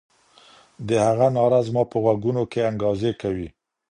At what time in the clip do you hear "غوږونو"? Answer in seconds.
2.03-2.43